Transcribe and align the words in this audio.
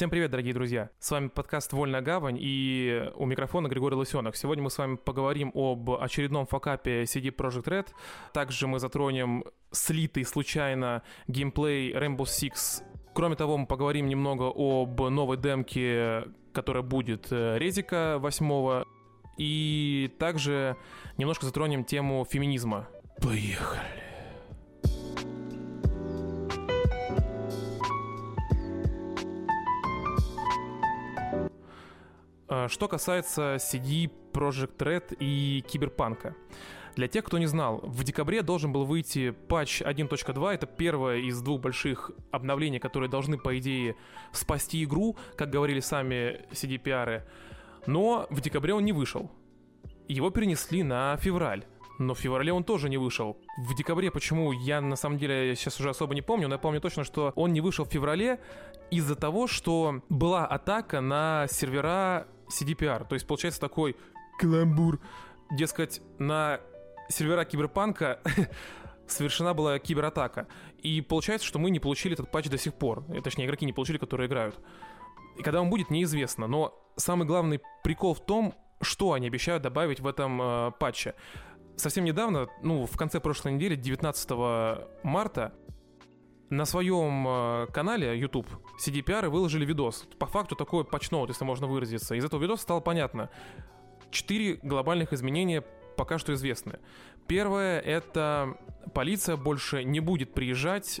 Всем 0.00 0.08
привет, 0.08 0.30
дорогие 0.30 0.54
друзья! 0.54 0.88
С 0.98 1.10
вами 1.10 1.28
подкаст 1.28 1.74
«Вольная 1.74 2.00
гавань» 2.00 2.38
и 2.40 3.12
у 3.16 3.26
микрофона 3.26 3.68
Григорий 3.68 3.96
Лысенок. 3.96 4.34
Сегодня 4.34 4.64
мы 4.64 4.70
с 4.70 4.78
вами 4.78 4.96
поговорим 4.96 5.52
об 5.54 5.90
очередном 5.90 6.46
факапе 6.46 7.02
CD 7.02 7.28
Projekt 7.28 7.64
Red. 7.64 7.88
Также 8.32 8.66
мы 8.66 8.78
затронем 8.78 9.44
слитый 9.72 10.24
случайно 10.24 11.02
геймплей 11.28 11.92
Rainbow 11.92 12.24
Six. 12.24 12.82
Кроме 13.12 13.36
того, 13.36 13.58
мы 13.58 13.66
поговорим 13.66 14.06
немного 14.06 14.50
об 14.50 14.98
новой 15.02 15.36
демке, 15.36 16.24
которая 16.54 16.82
будет 16.82 17.26
э, 17.30 17.58
Резика 17.58 18.16
8 18.20 18.84
и 19.36 20.10
также 20.18 20.78
немножко 21.18 21.44
затронем 21.44 21.84
тему 21.84 22.26
феминизма. 22.26 22.88
Поехали! 23.20 24.09
Что 32.68 32.88
касается 32.88 33.56
CD 33.56 34.10
Project 34.32 34.76
Red 34.78 35.16
и 35.18 35.64
Киберпанка. 35.66 36.34
Для 36.96 37.08
тех, 37.08 37.24
кто 37.24 37.38
не 37.38 37.46
знал, 37.46 37.80
в 37.82 38.02
декабре 38.04 38.42
должен 38.42 38.72
был 38.72 38.84
выйти 38.84 39.30
патч 39.30 39.82
1.2. 39.82 40.54
Это 40.54 40.66
первое 40.66 41.18
из 41.18 41.40
двух 41.40 41.60
больших 41.60 42.10
обновлений, 42.30 42.78
которые 42.78 43.08
должны, 43.08 43.38
по 43.38 43.56
идее, 43.58 43.96
спасти 44.32 44.82
игру, 44.84 45.16
как 45.36 45.50
говорили 45.50 45.80
сами 45.80 46.44
CDPR. 46.50 47.22
Но 47.86 48.26
в 48.30 48.40
декабре 48.40 48.74
он 48.74 48.84
не 48.84 48.92
вышел. 48.92 49.30
Его 50.08 50.30
перенесли 50.30 50.82
на 50.82 51.16
февраль. 51.16 51.64
Но 51.98 52.14
в 52.14 52.18
феврале 52.18 52.52
он 52.52 52.64
тоже 52.64 52.88
не 52.88 52.96
вышел. 52.96 53.36
В 53.58 53.74
декабре 53.74 54.10
почему, 54.10 54.52
я 54.52 54.80
на 54.80 54.96
самом 54.96 55.18
деле 55.18 55.54
сейчас 55.54 55.78
уже 55.78 55.90
особо 55.90 56.14
не 56.14 56.22
помню, 56.22 56.48
но 56.48 56.54
я 56.54 56.58
помню 56.58 56.80
точно, 56.80 57.04
что 57.04 57.32
он 57.36 57.52
не 57.52 57.60
вышел 57.60 57.84
в 57.84 57.90
феврале 57.90 58.40
из-за 58.90 59.16
того, 59.16 59.46
что 59.46 60.02
была 60.08 60.46
атака 60.46 61.00
на 61.00 61.46
сервера 61.48 62.26
CDPR. 62.50 63.06
То 63.06 63.14
есть 63.14 63.26
получается 63.26 63.60
такой 63.60 63.96
каламбур. 64.38 65.00
Дескать, 65.50 66.00
на 66.18 66.60
сервера 67.08 67.44
Киберпанка 67.44 68.20
совершена 69.06 69.54
была 69.54 69.78
кибератака. 69.78 70.46
И 70.78 71.00
получается, 71.00 71.46
что 71.46 71.58
мы 71.58 71.70
не 71.70 71.80
получили 71.80 72.14
этот 72.14 72.30
патч 72.30 72.48
до 72.48 72.58
сих 72.58 72.74
пор. 72.74 73.04
Э, 73.08 73.20
точнее, 73.20 73.46
игроки 73.46 73.66
не 73.66 73.72
получили, 73.72 73.98
которые 73.98 74.28
играют. 74.28 74.58
И 75.38 75.42
когда 75.42 75.60
он 75.60 75.70
будет, 75.70 75.90
неизвестно. 75.90 76.46
Но 76.46 76.74
самый 76.96 77.26
главный 77.26 77.60
прикол 77.82 78.14
в 78.14 78.24
том, 78.24 78.54
что 78.80 79.12
они 79.12 79.26
обещают 79.26 79.62
добавить 79.62 80.00
в 80.00 80.06
этом 80.06 80.40
э, 80.40 80.70
патче. 80.78 81.14
Совсем 81.76 82.04
недавно, 82.04 82.48
ну, 82.62 82.86
в 82.86 82.96
конце 82.96 83.20
прошлой 83.20 83.52
недели, 83.52 83.74
19 83.74 84.30
марта, 85.02 85.54
на 86.50 86.64
своем 86.64 87.26
э, 87.26 87.66
канале 87.72 88.18
YouTube 88.18 88.46
CDPR 88.84 89.28
выложили 89.28 89.64
видос. 89.64 90.06
По 90.18 90.26
факту 90.26 90.56
такой 90.56 90.84
патчноут, 90.84 91.30
если 91.30 91.44
можно 91.44 91.66
выразиться. 91.66 92.14
Из 92.16 92.24
этого 92.24 92.42
видоса 92.42 92.62
стало 92.62 92.80
понятно. 92.80 93.30
Четыре 94.10 94.54
глобальных 94.62 95.12
изменения 95.12 95.64
пока 95.96 96.18
что 96.18 96.34
известны. 96.34 96.80
Первое— 97.28 97.80
это 97.80 98.56
полиция 98.92 99.36
больше 99.36 99.84
не 99.84 100.00
будет 100.00 100.34
приезжать 100.34 101.00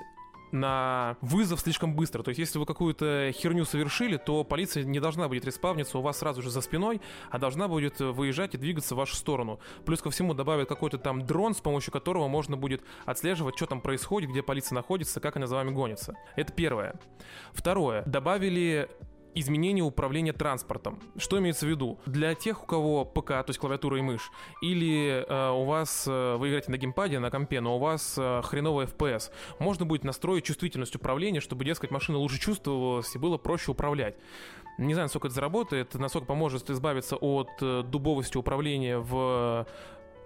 на 0.52 1.16
вызов 1.20 1.60
слишком 1.60 1.94
быстро. 1.94 2.22
То 2.22 2.30
есть, 2.30 2.38
если 2.38 2.58
вы 2.58 2.66
какую-то 2.66 3.30
херню 3.32 3.64
совершили, 3.64 4.16
то 4.16 4.44
полиция 4.44 4.84
не 4.84 5.00
должна 5.00 5.28
будет 5.28 5.44
респавниться 5.44 5.98
у 5.98 6.02
вас 6.02 6.18
сразу 6.18 6.42
же 6.42 6.50
за 6.50 6.60
спиной, 6.60 7.00
а 7.30 7.38
должна 7.38 7.68
будет 7.68 8.00
выезжать 8.00 8.54
и 8.54 8.58
двигаться 8.58 8.94
в 8.94 8.98
вашу 8.98 9.16
сторону. 9.16 9.60
Плюс 9.84 10.00
ко 10.00 10.10
всему 10.10 10.34
добавят 10.34 10.68
какой-то 10.68 10.98
там 10.98 11.24
дрон, 11.26 11.54
с 11.54 11.60
помощью 11.60 11.92
которого 11.92 12.28
можно 12.28 12.56
будет 12.56 12.82
отслеживать, 13.04 13.56
что 13.56 13.66
там 13.66 13.80
происходит, 13.80 14.30
где 14.30 14.42
полиция 14.42 14.76
находится, 14.76 15.20
как 15.20 15.36
она 15.36 15.46
за 15.46 15.56
вами 15.56 15.70
гонится. 15.70 16.16
Это 16.36 16.52
первое. 16.52 16.98
Второе. 17.52 18.02
Добавили 18.06 18.88
изменение 19.34 19.84
управления 19.84 20.32
транспортом. 20.32 20.98
Что 21.16 21.38
имеется 21.38 21.66
в 21.66 21.68
виду? 21.68 21.98
Для 22.06 22.34
тех, 22.34 22.62
у 22.62 22.66
кого 22.66 23.04
ПК, 23.04 23.28
то 23.28 23.44
есть 23.48 23.58
клавиатура 23.58 23.98
и 23.98 24.02
мышь, 24.02 24.30
или 24.62 25.24
э, 25.26 25.50
у 25.50 25.64
вас, 25.64 26.04
э, 26.06 26.36
вы 26.36 26.48
играете 26.48 26.70
на 26.70 26.76
геймпаде, 26.76 27.18
на 27.18 27.30
компе, 27.30 27.60
но 27.60 27.76
у 27.76 27.78
вас 27.78 28.16
э, 28.18 28.42
хреновый 28.44 28.86
FPS, 28.86 29.30
можно 29.58 29.84
будет 29.84 30.04
настроить 30.04 30.44
чувствительность 30.44 30.96
управления, 30.96 31.40
чтобы, 31.40 31.64
дескать, 31.64 31.90
машина 31.90 32.18
лучше 32.18 32.38
чувствовалась 32.38 33.14
и 33.14 33.18
было 33.18 33.38
проще 33.38 33.70
управлять. 33.70 34.16
Не 34.78 34.94
знаю, 34.94 35.06
насколько 35.06 35.28
это 35.28 35.34
заработает, 35.34 35.94
насколько 35.94 36.26
поможет 36.26 36.70
избавиться 36.70 37.16
от 37.16 37.50
э, 37.60 37.82
дубовости 37.82 38.36
управления 38.36 38.98
в 38.98 39.66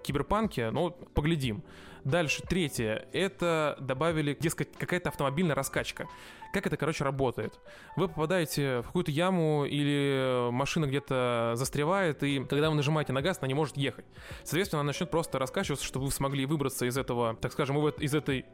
киберпанке, 0.05 0.71
ну, 0.71 0.91
поглядим. 0.91 1.63
Дальше, 2.03 2.43
третье, 2.47 3.07
это 3.13 3.77
добавили, 3.79 4.37
дескать, 4.39 4.71
какая-то 4.77 5.09
автомобильная 5.09 5.55
раскачка. 5.55 6.07
Как 6.53 6.67
это, 6.67 6.77
короче, 6.77 7.03
работает? 7.03 7.59
Вы 7.95 8.07
попадаете 8.07 8.81
в 8.81 8.85
какую-то 8.85 9.09
яму 9.09 9.65
или 9.65 10.51
машина 10.51 10.85
где-то 10.85 11.53
застревает, 11.55 12.21
и 12.21 12.43
когда 12.45 12.69
вы 12.69 12.75
нажимаете 12.75 13.11
на 13.11 13.23
газ, 13.23 13.39
она 13.39 13.47
не 13.47 13.55
может 13.55 13.75
ехать. 13.75 14.05
Соответственно, 14.43 14.81
она 14.81 14.87
начнет 14.87 15.09
просто 15.09 15.39
раскачиваться, 15.39 15.83
чтобы 15.83 16.05
вы 16.05 16.11
смогли 16.11 16.45
выбраться 16.45 16.85
из 16.85 16.95
этого, 16.95 17.35
так 17.35 17.51
скажем, 17.51 17.85
из 17.87 18.13
этой 18.13 18.45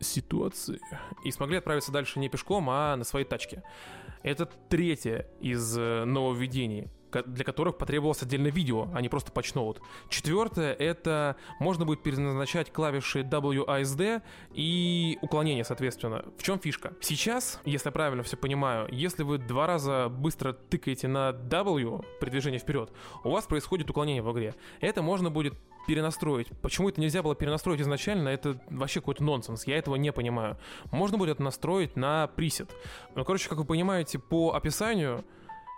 ситуации 0.00 0.80
и 1.24 1.30
смогли 1.30 1.58
отправиться 1.58 1.92
дальше 1.92 2.18
не 2.18 2.28
пешком, 2.28 2.68
а 2.68 2.96
на 2.96 3.04
своей 3.04 3.24
тачке. 3.24 3.62
Это 4.22 4.46
третье 4.46 5.28
из 5.40 5.78
э, 5.78 6.04
нововведений 6.04 6.88
для 7.22 7.44
которых 7.44 7.78
потребовалось 7.78 8.22
отдельное 8.22 8.50
видео, 8.50 8.88
а 8.94 9.00
не 9.00 9.08
просто 9.08 9.32
патчноут. 9.32 9.80
Четвертое— 10.08 10.72
это 10.78 11.36
можно 11.60 11.84
будет 11.84 12.02
переназначать 12.02 12.72
клавиши 12.72 13.20
WASD 13.20 14.22
и 14.52 15.18
уклонение, 15.22 15.64
соответственно. 15.64 16.24
В 16.38 16.42
чем 16.42 16.58
фишка? 16.58 16.94
Сейчас, 17.00 17.60
если 17.64 17.88
я 17.88 17.92
правильно 17.92 18.22
все 18.22 18.36
понимаю, 18.36 18.88
если 18.90 19.22
вы 19.22 19.38
два 19.38 19.66
раза 19.66 20.08
быстро 20.08 20.52
тыкаете 20.52 21.08
на 21.08 21.30
W 21.30 22.04
при 22.20 22.30
движении 22.30 22.58
вперед, 22.58 22.90
у 23.24 23.30
вас 23.30 23.46
происходит 23.46 23.90
уклонение 23.90 24.22
в 24.22 24.32
игре. 24.32 24.54
Это 24.80 25.02
можно 25.02 25.30
будет 25.30 25.54
перенастроить. 25.86 26.48
Почему 26.62 26.88
это 26.88 27.00
нельзя 27.00 27.22
было 27.22 27.34
перенастроить 27.34 27.80
изначально, 27.80 28.28
это 28.28 28.60
вообще 28.68 29.00
какой-то 29.00 29.22
нонсенс, 29.22 29.66
я 29.66 29.78
этого 29.78 29.96
не 29.96 30.12
понимаю. 30.12 30.58
Можно 30.90 31.16
будет 31.16 31.38
настроить 31.38 31.96
на 31.96 32.26
пресет. 32.26 32.74
Ну, 33.14 33.24
короче, 33.24 33.48
как 33.48 33.58
вы 33.58 33.64
понимаете, 33.64 34.18
по 34.18 34.54
описанию 34.54 35.24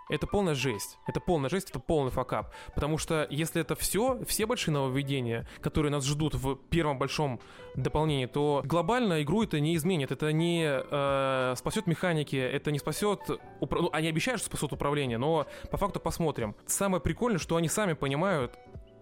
это 0.09 0.27
полная 0.27 0.55
жесть. 0.55 0.97
Это 1.07 1.19
полная 1.19 1.49
жесть, 1.49 1.69
это 1.69 1.79
полный 1.79 2.11
факап. 2.11 2.53
Потому 2.73 2.97
что 2.97 3.27
если 3.29 3.61
это 3.61 3.75
все, 3.75 4.19
все 4.25 4.45
большие 4.45 4.73
нововведения, 4.73 5.47
которые 5.61 5.91
нас 5.91 6.05
ждут 6.05 6.33
в 6.35 6.55
первом 6.55 6.97
большом 6.97 7.39
дополнении, 7.75 8.25
то 8.25 8.61
глобально 8.65 9.21
игру 9.21 9.43
это 9.43 9.59
не 9.59 9.75
изменит. 9.75 10.11
Это 10.11 10.31
не 10.31 10.65
э, 10.67 11.53
спасет 11.55 11.87
механики, 11.87 12.35
это 12.35 12.71
не 12.71 12.79
спасет... 12.79 13.19
Упра... 13.59 13.81
Ну, 13.81 13.89
они 13.93 14.07
обещают, 14.07 14.41
что 14.41 14.49
спасут 14.49 14.73
управление, 14.73 15.17
но 15.17 15.47
по 15.71 15.77
факту 15.77 15.99
посмотрим. 15.99 16.55
Самое 16.65 17.01
прикольное, 17.01 17.39
что 17.39 17.55
они 17.55 17.69
сами 17.69 17.93
понимают, 17.93 18.57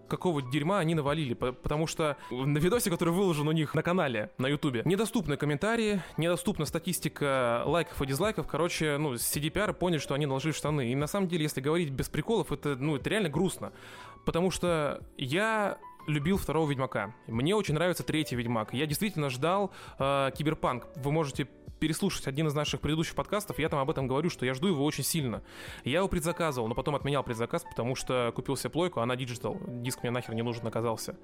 какого 0.08 0.42
дерьма 0.42 0.78
они 0.78 0.94
навалили, 0.94 1.34
потому 1.34 1.86
что 1.86 2.16
на 2.30 2.58
видосе, 2.58 2.90
который 2.90 3.14
выложен 3.14 3.46
у 3.48 3.52
них 3.52 3.74
на 3.74 3.82
канале, 3.82 4.30
на 4.38 4.46
ютубе, 4.46 4.82
недоступны 4.84 5.36
комментарии, 5.36 6.02
недоступна 6.16 6.64
статистика 6.64 7.62
лайков 7.66 8.00
и 8.02 8.06
дизлайков, 8.06 8.46
короче, 8.46 8.96
ну, 8.98 9.14
CDPR 9.14 9.72
поняли, 9.74 9.98
что 9.98 10.14
они 10.14 10.26
наложили 10.26 10.52
штаны, 10.52 10.90
и 10.90 10.94
на 10.94 11.06
самом 11.06 11.28
деле, 11.28 11.44
если 11.44 11.60
говорить 11.60 11.90
без 11.90 12.08
приколов, 12.08 12.52
это, 12.52 12.76
ну, 12.76 12.96
это 12.96 13.08
реально 13.10 13.28
грустно, 13.28 13.72
потому 14.24 14.50
что 14.50 15.02
я 15.16 15.78
любил 16.08 16.38
второго 16.38 16.68
Ведьмака. 16.68 17.14
Мне 17.26 17.54
очень 17.54 17.74
нравится 17.74 18.02
третий 18.02 18.34
Ведьмак. 18.34 18.72
Я 18.72 18.86
действительно 18.86 19.28
ждал 19.30 19.70
э, 19.98 20.30
Киберпанк. 20.36 20.86
Вы 20.96 21.12
можете 21.12 21.48
переслушать 21.78 22.26
один 22.26 22.46
из 22.48 22.54
наших 22.54 22.80
предыдущих 22.80 23.14
подкастов, 23.14 23.58
я 23.58 23.68
там 23.68 23.78
об 23.78 23.90
этом 23.90 24.06
говорю, 24.06 24.30
что 24.30 24.44
я 24.46 24.54
жду 24.54 24.68
его 24.68 24.84
очень 24.84 25.04
сильно. 25.04 25.42
Я 25.84 25.98
его 25.98 26.08
предзаказывал, 26.08 26.68
но 26.68 26.74
потом 26.74 26.94
отменял 26.94 27.22
предзаказ, 27.22 27.64
потому 27.64 27.94
что 27.94 28.32
купил 28.34 28.56
себе 28.56 28.70
плойку, 28.70 29.00
она 29.00 29.16
диджитал. 29.16 29.58
Диск 29.66 30.02
мне 30.02 30.10
нахер 30.10 30.34
не 30.34 30.42
нужен 30.42 30.66
оказался. 30.66 31.16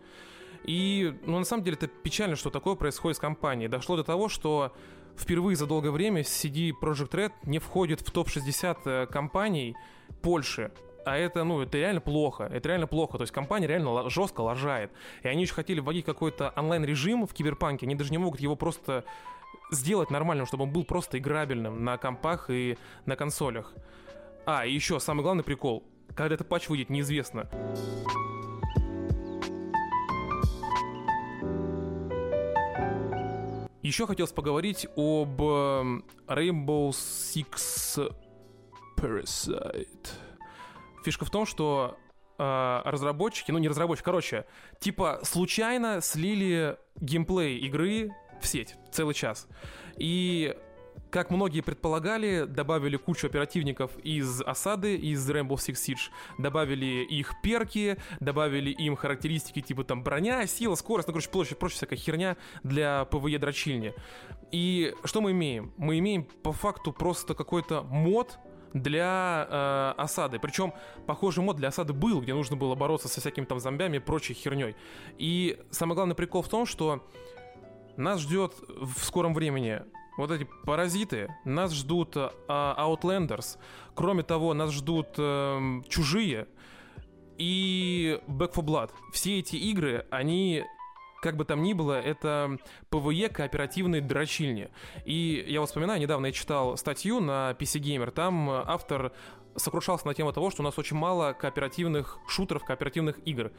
И, 0.65 1.15
ну, 1.26 1.38
на 1.38 1.44
самом 1.44 1.62
деле, 1.62 1.76
это 1.76 1.87
печально, 1.87 2.37
что 2.37 2.50
такое 2.50 2.75
происходит 2.75 3.19
с 3.19 3.20
компанией. 3.20 3.69
Дошло 3.69 3.97
до 3.97 4.04
того, 4.04 4.28
что 4.28 4.72
впервые 5.16 5.56
за 5.56 5.66
долгое 5.66 5.91
время 5.91 6.22
CD 6.22 6.71
Projekt 6.71 7.11
Red 7.10 7.32
не 7.44 7.59
входит 7.59 8.00
в 8.00 8.10
топ-60 8.10 8.78
э, 8.84 9.07
компаний 9.07 9.77
Польши. 10.22 10.72
А 11.04 11.18
это, 11.18 11.45
ну, 11.45 11.60
это 11.60 11.77
реально 11.77 12.00
плохо. 12.00 12.45
Это 12.45 12.71
реально 12.71 12.86
плохо. 12.86 13.18
То 13.18 13.22
есть 13.22 13.33
компания 13.33 13.66
реально 13.66 14.09
жестко 14.09 14.41
лажает. 14.41 14.91
И 15.22 15.28
они 15.28 15.42
еще 15.42 15.53
хотели 15.53 15.80
вводить 15.80 16.07
какой-то 16.07 16.53
онлайн-режим 16.57 17.27
в 17.27 17.34
Киберпанке. 17.34 17.84
Они 17.84 17.95
даже 17.95 18.10
не 18.10 18.18
могут 18.18 18.41
его 18.41 18.57
просто 18.57 19.04
сделать 19.74 20.10
нормальным, 20.10 20.47
чтобы 20.47 20.65
он 20.65 20.72
был 20.72 20.84
просто 20.84 21.18
играбельным 21.18 21.84
на 21.84 21.98
компах 21.98 22.50
и 22.50 22.78
на 23.06 23.16
консолях. 23.16 23.74
А, 24.47 24.66
и 24.66 24.72
еще 24.72 25.00
самый 25.00 25.22
главный 25.22 25.44
прикол. 25.44 25.84
Когда 26.15 26.34
этот 26.34 26.48
патч 26.48 26.68
выйдет, 26.68 26.91
неизвестно. 26.91 27.48
Еще 33.84 34.06
хотелось 34.06 34.32
поговорить 34.32 34.86
об 34.97 35.42
эм, 35.42 36.06
Rainbow 36.26 36.88
Six 36.88 38.10
Parasite. 38.97 40.09
Фишка 41.04 41.26
в 41.26 41.30
том, 41.30 41.44
что 41.44 41.98
э, 42.38 42.82
разработчики, 42.86 43.50
ну 43.50 43.59
не 43.59 43.68
разработчики, 43.68 44.06
короче, 44.06 44.47
типа 44.78 45.21
случайно 45.22 46.00
слили 46.00 46.78
геймплей 46.97 47.59
игры 47.59 48.10
в 48.45 48.47
сеть 48.47 48.77
целый 48.93 49.15
час. 49.15 49.49
И 49.97 50.55
как 51.11 51.31
многие 51.31 51.61
предполагали, 51.61 52.45
добавили 52.45 52.97
кучу 52.97 53.27
оперативников 53.27 53.97
из 53.99 54.43
осады, 54.43 54.97
из 54.97 55.29
Rainbow 55.31 55.57
Six 55.57 55.75
Siege, 55.75 56.11
добавили 56.39 57.05
их 57.05 57.35
перки, 57.43 57.97
добавили 58.21 58.71
им 58.71 58.97
характеристики 58.97 59.61
типа 59.61 59.85
там 59.85 60.03
броня, 60.03 60.47
сила, 60.47 60.75
скорость, 60.75 61.09
ну, 61.09 61.15
короче, 61.15 61.31
прочая, 61.31 61.57
прочая 61.57 61.77
всякая 61.77 61.97
херня 61.97 62.37
для 62.63 63.05
PvE 63.04 63.39
дрочильни. 63.39 63.95
И 64.51 64.93
что 65.05 65.21
мы 65.21 65.31
имеем? 65.31 65.73
Мы 65.77 65.99
имеем 66.01 66.25
по 66.25 66.53
факту 66.53 66.93
просто 66.93 67.35
какой-то 67.35 67.83
мод, 67.83 68.39
для 68.73 69.47
э, 69.49 70.03
осады. 70.03 70.41
Причем 70.41 70.75
похожий 71.07 71.45
мод 71.45 71.57
для 71.57 71.69
осады 71.69 71.93
был, 71.93 72.21
где 72.21 72.35
нужно 72.35 72.57
было 72.57 72.75
бороться 72.75 73.07
со 73.07 73.21
всякими 73.21 73.45
там 73.45 73.61
зомбями 73.61 73.99
и 73.99 74.01
прочей 74.01 74.35
херней. 74.35 74.75
И 75.17 75.63
самый 75.71 75.95
главный 75.95 76.17
прикол 76.17 76.43
в 76.43 76.49
том, 76.49 76.67
что 76.67 77.09
нас 77.97 78.21
ждет 78.21 78.55
в 78.69 79.05
скором 79.05 79.35
времени 79.35 79.83
вот 80.17 80.31
эти 80.31 80.47
паразиты, 80.65 81.35
нас 81.45 81.73
ждут 81.73 82.17
э, 82.17 82.31
Outlanders, 82.49 83.59
кроме 83.95 84.23
того, 84.23 84.55
нас 84.55 84.73
ждут 84.73 85.09
э, 85.19 85.81
чужие 85.89 86.47
и 87.37 88.21
Back 88.29 88.55
for 88.55 88.65
Blood. 88.65 88.91
Все 89.13 89.41
эти 89.41 89.57
игры, 89.57 90.07
они 90.11 90.65
как 91.21 91.37
бы 91.37 91.45
там 91.45 91.63
ни 91.63 91.73
было, 91.73 91.99
это 92.01 92.59
PvE 92.91 93.31
кооперативные 93.31 94.03
дрочильни. 94.03 94.71
И 95.05 95.45
я 95.49 95.61
вот 95.61 95.71
вспоминаю, 95.71 96.01
недавно 96.01 96.27
я 96.27 96.33
читал 96.33 96.77
статью 96.77 97.21
на 97.21 97.57
PC 97.59 97.81
Gamer, 97.81 98.11
там 98.11 98.51
автор 98.51 99.13
сокрушался 99.57 100.07
на 100.07 100.15
тему 100.15 100.33
того, 100.33 100.51
что 100.51 100.63
у 100.63 100.65
нас 100.65 100.79
очень 100.79 100.97
мало 100.97 101.33
кооперативных 101.33 102.19
шутеров, 102.29 102.65
кооперативных 102.65 103.19
игр. 103.27 103.53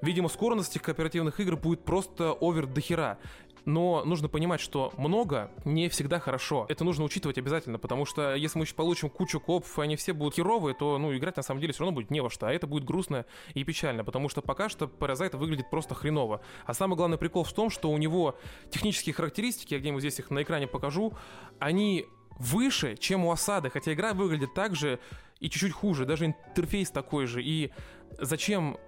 Видимо, 0.00 0.28
скорость 0.28 0.70
этих 0.70 0.82
кооперативных 0.82 1.40
игр 1.40 1.56
будет 1.56 1.84
просто 1.84 2.32
овер 2.40 2.66
до 2.66 2.80
хера 2.80 3.18
но 3.68 4.02
нужно 4.02 4.28
понимать, 4.28 4.60
что 4.60 4.94
много 4.96 5.50
не 5.66 5.90
всегда 5.90 6.18
хорошо. 6.18 6.64
Это 6.70 6.84
нужно 6.84 7.04
учитывать 7.04 7.36
обязательно, 7.36 7.78
потому 7.78 8.06
что 8.06 8.34
если 8.34 8.58
мы 8.58 8.64
получим 8.74 9.10
кучу 9.10 9.40
копов, 9.40 9.78
и 9.78 9.82
они 9.82 9.96
все 9.96 10.14
будут 10.14 10.36
херовые, 10.36 10.74
то, 10.74 10.96
ну, 10.96 11.14
играть 11.14 11.36
на 11.36 11.42
самом 11.42 11.60
деле 11.60 11.74
все 11.74 11.84
равно 11.84 11.94
будет 11.94 12.10
не 12.10 12.22
во 12.22 12.30
что, 12.30 12.46
а 12.46 12.52
это 12.52 12.66
будет 12.66 12.84
грустно 12.84 13.26
и 13.52 13.64
печально, 13.64 14.04
потому 14.04 14.30
что 14.30 14.40
пока 14.40 14.70
что 14.70 14.88
Паразайт 14.88 15.34
выглядит 15.34 15.68
просто 15.68 15.94
хреново. 15.94 16.40
А 16.64 16.72
самый 16.72 16.96
главный 16.96 17.18
прикол 17.18 17.44
в 17.44 17.52
том, 17.52 17.68
что 17.68 17.90
у 17.90 17.98
него 17.98 18.38
технические 18.70 19.12
характеристики, 19.12 19.74
я 19.74 19.80
где-нибудь 19.80 20.00
здесь 20.00 20.18
их 20.18 20.30
на 20.30 20.42
экране 20.42 20.66
покажу, 20.66 21.12
они 21.58 22.06
выше, 22.38 22.96
чем 22.96 23.26
у 23.26 23.30
осады, 23.30 23.68
хотя 23.68 23.92
игра 23.92 24.14
выглядит 24.14 24.54
так 24.54 24.76
же 24.76 24.98
и 25.40 25.50
чуть-чуть 25.50 25.72
хуже, 25.72 26.06
даже 26.06 26.24
интерфейс 26.24 26.90
такой 26.90 27.26
же. 27.26 27.42
И 27.42 27.70
зачем, 28.18 28.78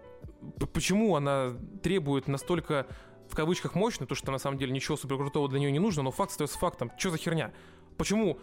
почему 0.73 1.17
она 1.17 1.53
требует 1.83 2.29
настолько 2.29 2.87
в 3.31 3.35
кавычках 3.35 3.75
мощный, 3.75 4.07
то 4.07 4.15
что 4.15 4.33
на 4.33 4.39
самом 4.39 4.59
деле 4.59 4.73
ничего 4.73 4.97
супер 4.97 5.17
крутого 5.17 5.49
для 5.49 5.61
нее 5.61 5.71
не 5.71 5.79
нужно, 5.79 6.03
но 6.03 6.11
факт 6.11 6.33
остается 6.33 6.59
фактом. 6.59 6.91
Что 6.99 7.11
за 7.11 7.19
херня? 7.19 7.53
Почему 7.97 8.39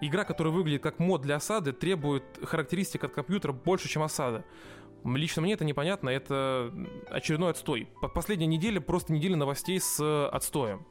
игра, 0.00 0.24
которая 0.24 0.52
выглядит 0.52 0.82
как 0.82 0.98
мод 0.98 1.20
для 1.20 1.36
осады, 1.36 1.72
требует 1.72 2.24
характеристик 2.42 3.04
от 3.04 3.12
компьютера 3.12 3.52
больше, 3.52 3.88
чем 3.88 4.02
осада? 4.02 4.44
Лично 5.04 5.42
мне 5.42 5.52
это 5.52 5.64
непонятно, 5.64 6.08
это 6.08 6.72
очередной 7.10 7.50
отстой. 7.50 7.88
Последняя 8.14 8.46
неделя 8.46 8.80
просто 8.80 9.12
неделя 9.12 9.36
новостей 9.36 9.78
с 9.78 10.28
отстоем. 10.28 10.86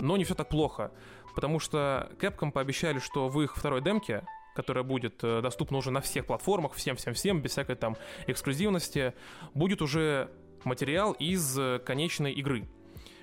Но 0.00 0.16
не 0.16 0.24
все 0.24 0.34
так 0.34 0.48
плохо, 0.48 0.90
потому 1.34 1.60
что 1.60 2.10
Capcom 2.18 2.50
пообещали, 2.50 2.98
что 2.98 3.28
в 3.28 3.40
их 3.40 3.56
второй 3.56 3.80
демке 3.80 4.24
которая 4.54 4.84
будет 4.84 5.22
э, 5.22 5.40
доступна 5.42 5.78
уже 5.78 5.90
на 5.90 6.00
всех 6.00 6.26
платформах, 6.26 6.74
всем-всем-всем, 6.74 7.40
без 7.40 7.52
всякой 7.52 7.76
там 7.76 7.96
эксклюзивности, 8.26 9.14
будет 9.54 9.82
уже 9.82 10.30
материал 10.64 11.12
из 11.12 11.58
э, 11.58 11.80
конечной 11.84 12.32
игры. 12.32 12.68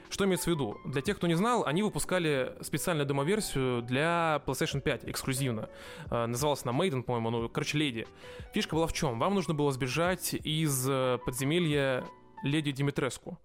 Что 0.09 0.25
имеется 0.25 0.49
в 0.49 0.53
виду? 0.53 0.77
Для 0.85 1.01
тех, 1.01 1.17
кто 1.17 1.27
не 1.27 1.35
знал, 1.35 1.65
они 1.65 1.83
выпускали 1.83 2.55
специальную 2.61 3.07
демо-версию 3.07 3.83
для 3.83 4.41
PlayStation 4.45 4.81
5 4.81 5.05
эксклюзивно. 5.05 5.69
Э, 6.09 6.25
называлась 6.25 6.61
она 6.65 6.77
Maiden, 6.77 7.03
по-моему, 7.03 7.29
ну, 7.29 7.49
короче, 7.49 7.77
Леди. 7.77 8.07
Фишка 8.53 8.75
была 8.75 8.87
в 8.87 8.93
чем? 8.93 9.19
Вам 9.19 9.35
нужно 9.35 9.53
было 9.53 9.71
сбежать 9.71 10.33
из 10.33 10.83
подземелья 11.25 12.03
Леди 12.43 12.71
Димитреску 12.71 13.37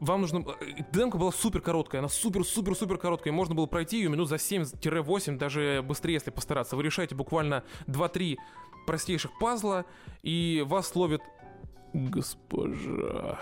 вам 0.00 0.22
нужно... 0.22 0.44
Э, 0.60 0.82
демка 0.92 1.18
была 1.18 1.32
супер 1.32 1.60
короткая, 1.60 2.00
она 2.00 2.08
супер-супер-супер 2.08 2.98
короткая, 2.98 3.32
можно 3.32 3.54
было 3.54 3.66
пройти 3.66 3.98
ее 3.98 4.08
минут 4.08 4.28
за 4.28 4.36
7-8, 4.36 5.36
даже 5.36 5.82
быстрее, 5.86 6.14
если 6.14 6.30
постараться. 6.30 6.76
Вы 6.76 6.82
решаете 6.82 7.14
буквально 7.14 7.64
2-3 7.86 8.36
простейших 8.86 9.30
пазла, 9.38 9.84
и 10.22 10.64
вас 10.66 10.94
ловит 10.96 11.22
госпожа 11.92 13.38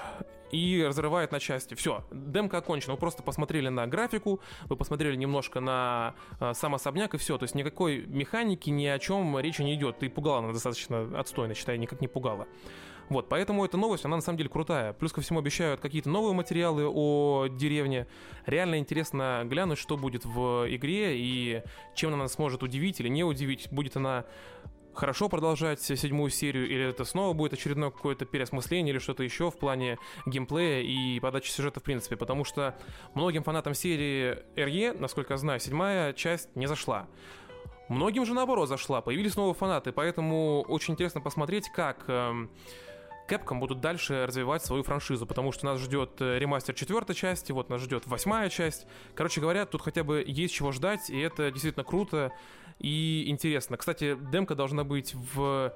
и 0.51 0.83
разрывает 0.87 1.33
на 1.33 1.41
части. 1.41 1.75
Все, 1.75 2.05
демка 2.11 2.59
окончена. 2.59 2.95
Вы 2.95 2.99
просто 2.99 3.23
посмотрели 3.23 3.69
на 3.69 3.87
графику, 3.87 4.41
вы 4.65 4.77
посмотрели 4.77 5.17
немножко 5.17 5.61
на 5.61 6.15
э, 6.41 6.53
сам 6.55 6.75
особняк 6.75 7.15
и 7.15 7.19
все. 7.19 7.39
То 7.39 7.45
есть 7.45 7.55
никакой 7.55 8.07
механики, 8.07 8.71
ни 8.71 8.87
о 8.87 8.99
чем 8.99 9.39
речи 9.39 9.63
не 9.63 9.75
идет. 9.75 9.99
Ты 9.99 10.09
пугала 10.09 10.39
она 10.39 10.53
достаточно 10.53 11.19
отстойно, 11.19 11.55
считай, 11.55 11.79
никак 11.79 12.01
не 12.01 12.09
пугала. 12.09 12.47
Вот, 13.09 13.29
поэтому 13.29 13.65
эта 13.65 13.77
новость, 13.77 14.05
она 14.05 14.17
на 14.17 14.23
самом 14.23 14.37
деле 14.37 14.51
крутая. 14.51 14.93
Плюс 14.93 15.13
ко 15.13 15.21
всему 15.21 15.39
обещают 15.39 15.81
какие-то 15.81 16.11
новые 16.11 16.35
материалы 16.35 16.87
о 16.87 17.47
деревне. 17.47 18.07
Реально 18.47 18.79
интересно 18.79 19.43
глянуть, 19.45 19.79
что 19.79 19.97
будет 19.97 20.25
в 20.25 20.67
игре 20.69 21.19
и 21.19 21.63
чем 21.95 22.13
она 22.13 22.25
нас 22.25 22.35
сможет 22.35 22.63
удивить 22.63 23.01
или 23.01 23.09
не 23.09 23.25
удивить. 23.25 23.69
Будет 23.71 23.97
она 23.97 24.25
хорошо 24.99 25.29
продолжать 25.29 25.81
седьмую 25.81 26.31
серию, 26.31 26.69
или 26.69 26.89
это 26.89 27.05
снова 27.05 27.33
будет 27.33 27.53
очередное 27.53 27.91
какое-то 27.91 28.25
переосмысление 28.25 28.93
или 28.93 28.99
что-то 28.99 29.23
еще 29.23 29.51
в 29.51 29.57
плане 29.57 29.97
геймплея 30.27 30.83
и 30.83 31.21
подачи 31.21 31.51
сюжета 31.51 31.79
в 31.79 31.85
принципе, 31.85 32.17
потому 32.17 32.45
что 32.45 32.77
многим 33.15 33.45
фанатам 33.45 33.75
серии 33.75 34.39
RE, 34.57 34.99
насколько 34.99 35.35
я 35.35 35.39
знаю, 35.39 35.61
седьмая 35.61 36.13
часть 36.13 36.55
не 36.57 36.67
зашла. 36.67 37.07
Многим 37.89 38.27
же 38.27 38.35
наоборот 38.35 38.69
зашла, 38.69 39.01
появились 39.01 39.37
новые 39.37 39.55
фанаты, 39.55 39.93
поэтому 39.93 40.63
очень 40.63 40.95
интересно 40.95 41.21
посмотреть, 41.21 41.71
как 41.71 42.05
эм, 42.09 42.51
Capcom 43.29 43.59
будут 43.59 43.81
дальше 43.81 44.27
развивать 44.27 44.65
свою 44.65 44.83
франшизу, 44.83 45.27
потому 45.27 45.53
что 45.53 45.67
нас 45.67 45.81
ждет 45.81 46.21
э, 46.21 46.39
ремастер 46.39 46.75
четвертой 46.75 47.15
части, 47.15 47.53
вот 47.53 47.69
нас 47.69 47.81
ждет 47.83 48.07
восьмая 48.07 48.49
часть. 48.49 48.87
Короче 49.15 49.41
говоря, 49.41 49.67
тут 49.67 49.83
хотя 49.83 50.03
бы 50.03 50.25
есть 50.27 50.55
чего 50.55 50.73
ждать, 50.73 51.11
и 51.11 51.19
это 51.19 51.51
действительно 51.51 51.85
круто 51.85 52.33
и 52.79 53.25
интересно. 53.29 53.77
Кстати, 53.77 54.17
демка 54.33 54.55
должна 54.55 54.85
быть 54.85 55.15
в 55.15 55.75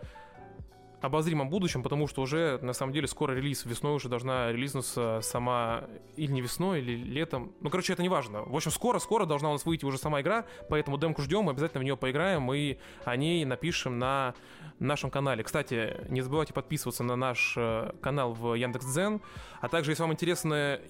обозримом 1.03 1.51
будущем, 1.51 1.83
потому 1.83 2.07
что 2.07 2.23
уже, 2.23 2.59
на 2.63 2.73
самом 2.73 2.93
деле, 2.93 3.07
скоро 3.07 3.33
релиз. 3.33 3.65
Весной 3.65 3.95
уже 3.95 4.09
должна 4.09 4.53
релизнуться 4.53 5.21
сама... 5.23 5.85
Или 6.17 6.33
не 6.33 6.41
весной, 6.41 6.81
или 6.81 6.95
летом. 6.95 7.53
Ну, 7.61 7.71
короче, 7.71 7.93
это 7.93 8.03
не 8.03 8.09
важно. 8.09 8.43
В 8.43 8.55
общем, 8.55 8.71
скоро-скоро 8.71 9.27
должна 9.27 9.51
у 9.51 9.53
нас 9.53 9.67
выйти 9.67 9.85
уже 9.85 9.99
сама 9.99 10.21
игра, 10.21 10.47
поэтому 10.69 10.99
демку 10.99 11.23
ждем, 11.23 11.49
обязательно 11.49 11.81
в 11.81 11.85
нее 11.85 11.97
поиграем 11.97 12.53
и 12.53 12.79
о 13.05 13.17
ней 13.17 13.45
напишем 13.45 13.99
на 13.99 14.35
нашем 14.79 15.11
канале. 15.11 15.43
Кстати, 15.43 15.97
не 16.09 16.21
забывайте 16.21 16.53
подписываться 16.53 17.05
на 17.05 17.17
наш 17.17 17.55
э, 17.57 17.93
канал 18.01 18.33
в 18.33 18.55
Яндекс.Дзен, 18.55 19.21
а 19.61 19.69
также, 19.69 19.93
если 19.93 20.03
вам 20.03 20.13
интересны 20.13 20.81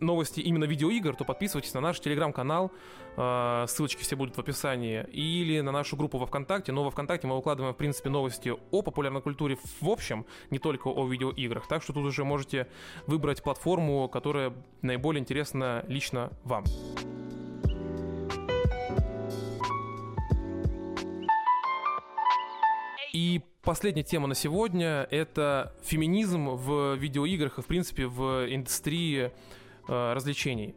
новости 0.00 0.40
именно 0.40 0.64
видеоигр, 0.64 1.14
то 1.16 1.24
подписывайтесь 1.24 1.74
на 1.74 1.80
наш 1.80 2.00
телеграм-канал, 2.00 2.72
э, 3.16 3.64
ссылочки 3.68 4.02
все 4.02 4.16
будут 4.16 4.36
в 4.36 4.40
описании, 4.40 5.04
или 5.12 5.60
на 5.60 5.72
нашу 5.72 5.96
группу 5.96 6.18
во 6.18 6.26
Вконтакте, 6.26 6.72
но 6.72 6.84
во 6.84 6.90
Вконтакте 6.90 7.26
мы 7.26 7.36
выкладываем, 7.36 7.74
в 7.74 7.76
принципе, 7.76 8.10
новости 8.10 8.52
о 8.70 8.82
популярной 8.82 9.22
культуре 9.22 9.56
в 9.80 9.88
общем, 9.88 10.26
не 10.50 10.58
только 10.58 10.88
о 10.88 11.06
видеоиграх, 11.06 11.66
так 11.66 11.82
что 11.82 11.92
тут 11.92 12.04
уже 12.04 12.24
можете 12.24 12.68
выбрать 13.06 13.42
платформу, 13.42 14.08
которая 14.08 14.52
наиболее 14.82 15.20
интересна 15.20 15.84
лично 15.88 16.30
вам. 16.44 16.64
И 23.14 23.42
последняя 23.62 24.02
тема 24.02 24.26
на 24.26 24.34
сегодня— 24.34 25.06
это 25.10 25.72
феминизм 25.84 26.48
в 26.48 26.96
видеоиграх 26.96 27.58
и, 27.58 27.62
в 27.62 27.66
принципе, 27.66 28.06
в 28.08 28.52
индустрии 28.52 29.30
развлечений. 29.88 30.74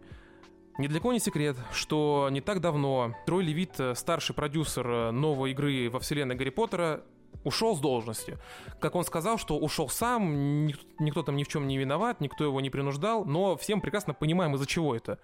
Ни 0.77 0.87
для 0.87 0.99
кого 0.99 1.13
не 1.13 1.19
секрет, 1.19 1.57
что 1.71 2.29
не 2.31 2.39
так 2.39 2.61
давно 2.61 3.15
Трой 3.25 3.43
Левит, 3.43 3.79
э, 3.79 3.95
старший 3.95 4.35
продюсер 4.35 4.87
э, 4.87 5.11
новой 5.11 5.51
игры 5.51 5.89
во 5.89 5.99
вселенной 5.99 6.35
Гарри 6.35 6.51
Поттера, 6.51 7.03
ушел 7.43 7.75
с 7.75 7.79
должности. 7.79 8.37
Как 8.79 8.95
он 8.95 9.03
сказал, 9.03 9.39
что 9.39 9.57
ушел 9.57 9.89
сам, 9.89 10.67
никто 10.99 11.23
там 11.23 11.35
ни 11.35 11.43
в 11.43 11.47
чем 11.47 11.67
не 11.67 11.77
виноват, 11.77 12.21
никто 12.21 12.43
его 12.43 12.61
не 12.61 12.69
принуждал, 12.69 13.25
но 13.25 13.57
всем 13.57 13.81
прекрасно 13.81 14.13
понимаем, 14.13 14.53
из-за 14.55 14.67
чего 14.67 14.95
это 14.95 15.19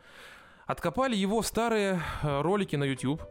откопали 0.66 1.16
его 1.16 1.42
старые 1.42 2.02
э, 2.22 2.42
ролики 2.42 2.76
на 2.76 2.84
YouTube, 2.84 3.22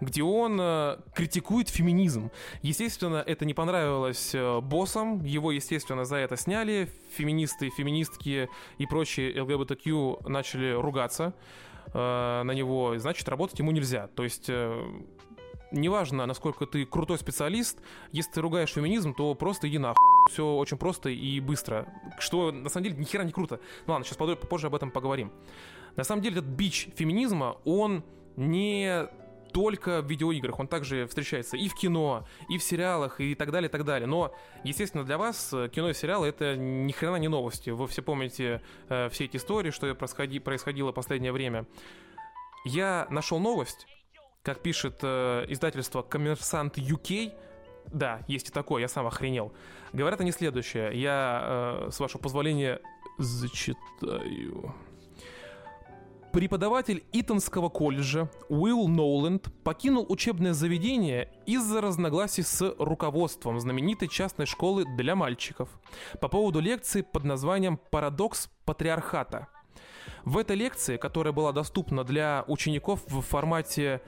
где 0.00 0.22
он 0.22 0.58
э, 0.60 0.98
критикует 1.14 1.68
феминизм. 1.68 2.30
Естественно, 2.62 3.22
это 3.26 3.44
не 3.44 3.54
понравилось 3.54 4.34
э, 4.34 4.60
боссам, 4.60 5.24
его, 5.24 5.52
естественно, 5.52 6.04
за 6.04 6.16
это 6.16 6.36
сняли. 6.36 6.90
Феминисты, 7.16 7.70
феминистки 7.70 8.48
и 8.78 8.86
прочие 8.86 9.40
ЛГБТQ 9.40 10.28
начали 10.28 10.72
ругаться 10.72 11.34
на 11.94 12.50
него, 12.52 12.98
значит, 12.98 13.28
работать 13.28 13.58
ему 13.60 13.70
нельзя. 13.70 14.08
То 14.08 14.24
есть 14.24 14.50
неважно, 15.70 16.26
насколько 16.26 16.66
ты 16.66 16.84
крутой 16.84 17.16
специалист, 17.16 17.78
если 18.12 18.32
ты 18.32 18.40
ругаешь 18.40 18.72
феминизм, 18.72 19.14
то 19.14 19.34
просто 19.34 19.68
иди 19.68 19.78
нахуй. 19.78 20.15
Все 20.28 20.46
очень 20.54 20.76
просто 20.76 21.08
и 21.08 21.40
быстро, 21.40 21.86
что 22.18 22.52
на 22.52 22.68
самом 22.68 22.84
деле 22.84 22.96
ни 22.96 23.04
хера 23.04 23.24
не 23.24 23.32
круто. 23.32 23.60
Ну 23.86 23.92
ладно, 23.92 24.04
сейчас 24.04 24.18
позже 24.48 24.66
об 24.66 24.74
этом 24.74 24.90
поговорим. 24.90 25.32
На 25.96 26.04
самом 26.04 26.22
деле 26.22 26.38
этот 26.38 26.50
бич 26.50 26.88
феминизма, 26.94 27.56
он 27.64 28.04
не 28.36 29.08
только 29.52 30.02
в 30.02 30.10
видеоиграх, 30.10 30.58
он 30.60 30.68
также 30.68 31.06
встречается 31.06 31.56
и 31.56 31.68
в 31.68 31.74
кино, 31.74 32.26
и 32.50 32.58
в 32.58 32.62
сериалах, 32.62 33.20
и 33.22 33.34
так 33.34 33.50
далее, 33.50 33.68
и 33.68 33.72
так 33.72 33.84
далее. 33.84 34.06
Но, 34.06 34.34
естественно, 34.64 35.02
для 35.02 35.16
вас 35.16 35.50
э, 35.54 35.70
кино 35.70 35.88
и 35.88 35.94
сериалы 35.94 36.26
это 36.28 36.56
ни 36.56 36.92
хрена 36.92 37.16
не 37.16 37.28
новости. 37.28 37.70
Вы 37.70 37.86
все 37.86 38.02
помните 38.02 38.60
э, 38.90 39.08
все 39.08 39.24
эти 39.24 39.38
истории, 39.38 39.70
что 39.70 39.94
происходи, 39.94 40.40
происходило 40.40 40.92
последнее 40.92 41.32
время. 41.32 41.64
Я 42.66 43.06
нашел 43.08 43.38
новость, 43.38 43.86
как 44.42 44.60
пишет 44.60 44.98
э, 45.02 45.46
издательство 45.48 46.02
Коммерсант 46.02 46.76
UK, 46.76 47.32
да, 47.92 48.20
есть 48.28 48.48
и 48.48 48.52
такое, 48.52 48.82
я 48.82 48.88
сам 48.88 49.06
охренел. 49.06 49.52
Говорят 49.92 50.20
они 50.20 50.32
следующее. 50.32 50.90
Я, 51.00 51.86
э, 51.86 51.88
с 51.90 52.00
вашего 52.00 52.20
позволения, 52.20 52.80
зачитаю. 53.18 54.74
Преподаватель 56.36 57.02
Итонского 57.12 57.70
колледжа 57.70 58.28
Уилл 58.50 58.88
Ноуленд 58.88 59.48
покинул 59.64 60.04
учебное 60.06 60.52
заведение 60.52 61.32
из-за 61.46 61.80
разногласий 61.80 62.42
с 62.42 62.74
руководством 62.78 63.58
знаменитой 63.58 64.08
частной 64.08 64.44
школы 64.44 64.84
для 64.98 65.16
мальчиков 65.16 65.70
по 66.20 66.28
поводу 66.28 66.60
лекции 66.60 67.00
под 67.00 67.24
названием 67.24 67.80
«Парадокс 67.90 68.50
патриархата». 68.66 69.48
В 70.26 70.36
этой 70.36 70.56
лекции, 70.56 70.98
которая 70.98 71.32
была 71.32 71.52
доступна 71.52 72.04
для 72.04 72.44
учеников 72.48 73.00
в 73.06 73.22
формате 73.22 74.02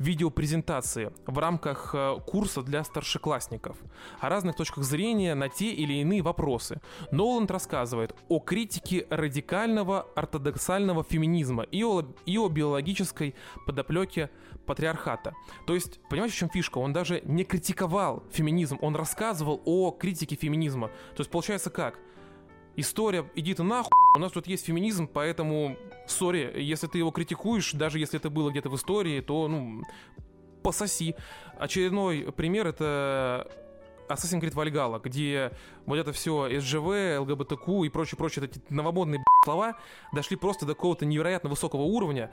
видеопрезентации 0.00 1.12
в 1.26 1.38
рамках 1.38 1.94
э, 1.94 2.16
курса 2.26 2.62
для 2.62 2.82
старшеклассников 2.82 3.76
о 4.18 4.30
разных 4.30 4.56
точках 4.56 4.82
зрения 4.82 5.34
на 5.34 5.48
те 5.48 5.70
или 5.72 5.92
иные 6.00 6.22
вопросы. 6.22 6.80
Ноланд 7.12 7.50
рассказывает 7.50 8.16
о 8.28 8.40
критике 8.40 9.06
радикального 9.10 10.06
ортодоксального 10.16 11.04
феминизма 11.04 11.64
и 11.64 11.84
о, 11.84 12.02
и 12.24 12.38
о 12.38 12.48
биологической 12.48 13.34
подоплеке 13.66 14.30
патриархата. 14.64 15.34
То 15.66 15.74
есть, 15.74 16.00
понимаете, 16.08 16.34
в 16.34 16.38
чем 16.38 16.50
фишка? 16.50 16.78
Он 16.78 16.94
даже 16.94 17.20
не 17.24 17.44
критиковал 17.44 18.24
феминизм, 18.32 18.78
он 18.80 18.96
рассказывал 18.96 19.60
о 19.66 19.90
критике 19.90 20.34
феминизма. 20.34 20.88
То 21.14 21.20
есть, 21.20 21.30
получается 21.30 21.68
как? 21.68 21.98
История 22.76 23.28
«иди 23.34 23.52
ты 23.52 23.62
нахуй», 23.62 23.90
у 24.16 24.18
нас 24.18 24.32
тут 24.32 24.46
есть 24.46 24.64
феминизм, 24.64 25.06
поэтому, 25.06 25.76
сори, 26.10 26.52
если 26.60 26.86
ты 26.86 26.98
его 26.98 27.10
критикуешь, 27.10 27.72
даже 27.72 27.98
если 27.98 28.18
это 28.18 28.30
было 28.30 28.50
где-то 28.50 28.68
в 28.68 28.76
истории, 28.76 29.20
то, 29.20 29.48
ну, 29.48 29.82
пососи. 30.62 31.14
Очередной 31.58 32.32
пример— 32.32 32.66
это 32.68 33.50
Assassin's 34.08 34.40
Creed 34.40 34.54
Valhalla, 34.54 35.00
где 35.02 35.52
вот 35.86 35.96
это 35.96 36.12
все 36.12 36.60
СЖВ, 36.60 37.20
ЛГБТК 37.20 37.84
и 37.84 37.88
прочие-прочие 37.88 38.44
эти 38.44 38.60
новомодные 38.68 39.22
слова 39.44 39.76
дошли 40.12 40.36
просто 40.36 40.66
до 40.66 40.74
какого-то 40.74 41.06
невероятно 41.06 41.50
высокого 41.50 41.82
уровня. 41.82 42.30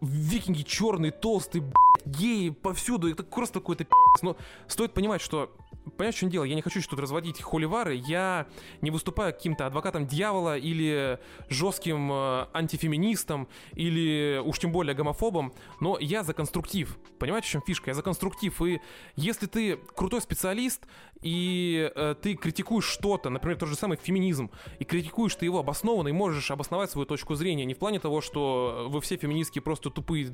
Викинги 0.00 0.62
черные, 0.62 1.10
толстые, 1.10 1.64
геи 2.04 2.50
повсюду, 2.50 3.10
это 3.10 3.24
просто 3.24 3.60
какой-то 3.60 3.84
Но 4.22 4.36
стоит 4.66 4.92
понимать, 4.92 5.20
что 5.20 5.50
Понимаешь, 5.96 6.16
в 6.16 6.18
чем 6.18 6.30
дело? 6.30 6.44
Я 6.44 6.54
не 6.54 6.62
хочу 6.62 6.82
тут 6.82 6.98
разводить 6.98 7.40
холивары. 7.40 7.94
Я 7.94 8.46
не 8.80 8.90
выступаю 8.90 9.32
каким-то 9.32 9.66
адвокатом 9.66 10.06
дьявола 10.06 10.58
или 10.58 11.18
жестким 11.48 12.12
э, 12.12 12.46
антифеминистом 12.52 13.48
или 13.72 14.40
уж 14.44 14.58
тем 14.58 14.72
более 14.72 14.94
гомофобом, 14.94 15.52
но 15.80 15.98
я 15.98 16.22
за 16.24 16.34
конструктив. 16.34 16.98
Понимаете, 17.18 17.48
в 17.48 17.50
чем 17.50 17.62
фишка? 17.66 17.90
Я 17.90 17.94
за 17.94 18.02
конструктив. 18.02 18.60
И 18.62 18.80
если 19.16 19.46
ты 19.46 19.76
крутой 19.94 20.20
специалист 20.20 20.86
и 21.22 21.90
э, 21.94 22.14
ты 22.20 22.34
критикуешь 22.34 22.84
что-то, 22.84 23.30
например, 23.30 23.58
тот 23.58 23.68
же 23.68 23.74
самый 23.74 23.98
феминизм, 24.00 24.50
и 24.78 24.84
критикуешь 24.84 25.34
ты 25.34 25.46
его 25.46 25.58
обоснованно 25.58 26.08
и 26.08 26.12
можешь 26.12 26.50
обосновать 26.50 26.90
свою 26.90 27.06
точку 27.06 27.34
зрения, 27.34 27.64
не 27.64 27.74
в 27.74 27.78
плане 27.78 27.98
того, 27.98 28.20
что 28.20 28.86
вы 28.88 29.00
все 29.00 29.16
феминистки 29.16 29.58
просто 29.58 29.90
тупые 29.90 30.30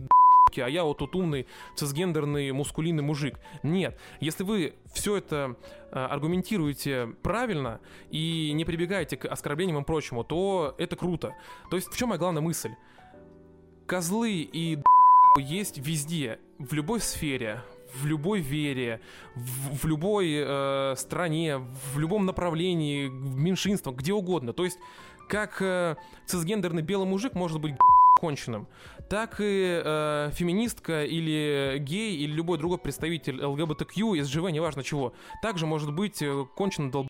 а 0.61 0.69
я 0.69 0.85
вот 0.85 0.99
тут 0.99 1.15
умный 1.17 1.47
цисгендерный 1.75 2.53
мускулинный 2.53 3.03
мужик. 3.03 3.39
Нет. 3.63 3.99
Если 4.21 4.45
вы 4.45 4.75
все 4.93 5.17
это 5.17 5.57
э, 5.91 5.99
аргументируете 5.99 7.15
правильно 7.23 7.81
и 8.11 8.53
не 8.55 8.65
прибегаете 8.65 9.17
к 9.17 9.27
оскорблениям 9.27 9.79
и 9.79 9.85
прочему, 9.85 10.25
то 10.25 10.75
это 10.79 10.97
круто. 10.97 11.35
То 11.71 11.77
есть 11.77 11.93
в 11.93 11.97
чем 11.97 12.11
моя 12.11 12.19
главная 12.19 12.43
мысль? 12.43 12.75
Козлы 13.87 14.33
и 14.33 14.79
есть 15.39 15.79
везде, 15.79 16.39
в 16.59 16.73
любой 16.73 17.01
сфере, 17.01 17.63
в 17.95 18.07
любой 18.07 18.41
вере, 18.41 19.01
в, 19.35 19.79
в 19.79 19.87
любой 19.87 20.33
э, 20.35 20.95
стране, 20.97 21.59
в 21.93 21.99
любом 21.99 22.27
направлении, 22.27 23.07
в 23.07 23.37
меньшинствах, 23.39 23.97
где 23.97 24.13
угодно. 24.13 24.53
То 24.53 24.65
есть, 24.65 24.79
как 25.29 25.61
э, 25.61 25.97
цисгендерный 26.27 26.83
белый 26.83 27.07
мужик 27.07 27.35
может 27.35 27.61
быть 27.61 27.75
конченным, 28.25 28.67
так 29.11 29.37
и 29.39 29.83
э, 29.85 30.31
феминистка 30.33 31.05
или 31.05 31.77
гей 31.79 32.17
или 32.17 32.33
любой 32.33 32.57
другой 32.57 32.79
представитель 32.79 33.45
ЛГБТК, 33.45 34.23
СЖВ, 34.23 34.51
неважно 34.51 34.83
чего, 34.83 35.13
также 35.43 35.67
может 35.67 35.93
быть 35.93 36.23
э, 36.23 36.47
конченным 36.55 36.91
долб... 36.91 37.09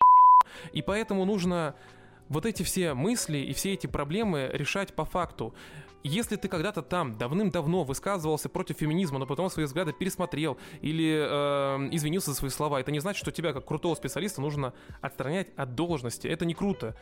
И 0.73 0.83
поэтому 0.83 1.25
нужно 1.25 1.76
вот 2.28 2.47
эти 2.47 2.64
все 2.64 2.94
мысли 2.94 3.38
и 3.38 3.52
все 3.52 3.75
эти 3.75 3.87
проблемы 3.87 4.50
решать 4.52 4.92
по 4.94 5.04
факту. 5.04 5.54
Если 6.02 6.35
ты 6.35 6.49
когда-то 6.49 6.83
там 6.83 7.16
давным-давно 7.16 7.85
высказывался 7.85 8.49
против 8.49 8.78
феминизма, 8.78 9.21
но 9.21 9.26
потом 9.26 9.49
свои 9.49 9.64
взгляды 9.64 9.92
пересмотрел 9.92 10.59
или 10.80 11.14
э, 11.14 11.88
извинился 11.92 12.30
за 12.30 12.37
свои 12.37 12.50
слова, 12.50 12.80
это 12.80 12.90
не 12.90 12.99
значит, 12.99 13.23
что 13.23 13.30
тебя 13.30 13.52
как 13.52 13.64
крутого 13.64 13.94
специалиста 13.94 14.40
нужно 14.40 14.75
отстранять 15.00 15.47
от 15.54 15.76
должности. 15.76 16.26
Это 16.26 16.44
не 16.44 16.54
круто 16.54 16.97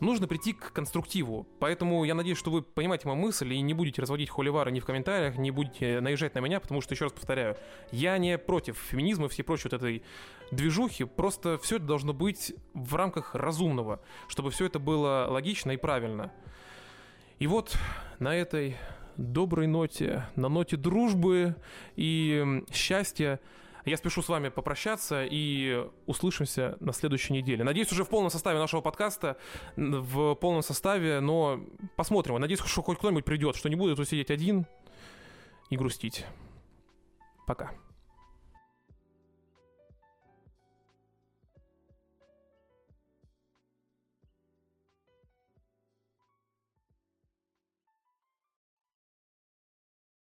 нужно 0.00 0.26
прийти 0.26 0.52
к 0.52 0.72
конструктиву. 0.72 1.46
Поэтому 1.58 2.04
я 2.04 2.14
надеюсь, 2.14 2.38
что 2.38 2.50
вы 2.50 2.62
понимаете 2.62 3.08
мою 3.08 3.20
мысль 3.20 3.52
и 3.52 3.60
не 3.60 3.74
будете 3.74 4.02
разводить 4.02 4.30
холивары 4.30 4.70
ни 4.70 4.80
в 4.80 4.84
комментариях, 4.84 5.36
не 5.36 5.50
будете 5.50 6.00
наезжать 6.00 6.34
на 6.34 6.40
меня, 6.40 6.60
потому 6.60 6.80
что, 6.80 6.94
еще 6.94 7.04
раз 7.04 7.12
повторяю, 7.12 7.56
я 7.90 8.18
не 8.18 8.38
против 8.38 8.76
феминизма 8.78 9.26
и 9.26 9.28
всей 9.28 9.42
прочей 9.42 9.64
вот 9.64 9.74
этой 9.74 10.02
движухи, 10.50 11.04
просто 11.04 11.58
все 11.58 11.76
это 11.76 11.86
должно 11.86 12.12
быть 12.12 12.54
в 12.74 12.94
рамках 12.94 13.34
разумного, 13.34 14.00
чтобы 14.28 14.50
все 14.50 14.66
это 14.66 14.78
было 14.78 15.26
логично 15.28 15.72
и 15.72 15.76
правильно. 15.76 16.32
И 17.38 17.46
вот 17.46 17.76
на 18.18 18.34
этой 18.34 18.76
доброй 19.16 19.66
ноте, 19.66 20.26
на 20.36 20.48
ноте 20.48 20.76
дружбы 20.76 21.56
и 21.96 22.64
счастья 22.72 23.40
я 23.88 23.96
спешу 23.96 24.22
с 24.22 24.28
вами 24.28 24.48
попрощаться 24.48 25.24
и 25.24 25.84
услышимся 26.06 26.76
на 26.80 26.92
следующей 26.92 27.32
неделе. 27.32 27.64
Надеюсь, 27.64 27.90
уже 27.92 28.04
в 28.04 28.08
полном 28.08 28.30
составе 28.30 28.58
нашего 28.58 28.80
подкаста, 28.80 29.36
в 29.76 30.34
полном 30.34 30.62
составе, 30.62 31.20
но 31.20 31.60
посмотрим. 31.96 32.38
Надеюсь, 32.38 32.60
что 32.60 32.82
хоть 32.82 32.98
кто-нибудь 32.98 33.24
придет, 33.24 33.56
что 33.56 33.68
не 33.68 33.76
будет 33.76 33.98
сидеть 34.08 34.30
один 34.30 34.66
и 35.70 35.76
грустить. 35.76 36.24
Пока. 37.46 37.72